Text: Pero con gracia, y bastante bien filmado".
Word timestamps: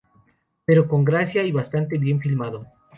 Pero 0.65 0.87
con 0.87 1.05
gracia, 1.05 1.43
y 1.43 1.51
bastante 1.51 1.99
bien 1.99 2.19
filmado". 2.19 2.65